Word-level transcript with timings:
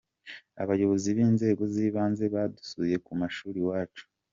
abayobozi 0.61 1.09
b'inzego 1.15 1.63
zibanze 1.73 2.23
badusuye 2.35 2.95
kumashuri 3.05 3.57
iwacu. 3.63 4.05